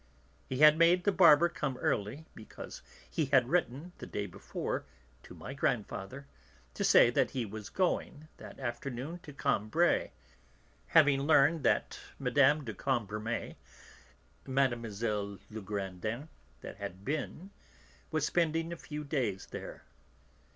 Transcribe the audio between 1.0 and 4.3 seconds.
the barber come early because he had written, the day